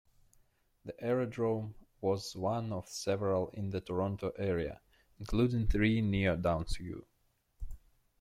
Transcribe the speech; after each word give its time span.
The 0.83 0.99
aerodrome 0.99 1.75
was 2.01 2.35
one 2.35 2.73
of 2.73 2.89
several 2.89 3.49
in 3.49 3.69
the 3.69 3.81
Toronto 3.81 4.31
area, 4.35 4.81
including 5.19 5.67
three 5.67 6.01
near 6.01 6.35
Downsview. 6.35 7.03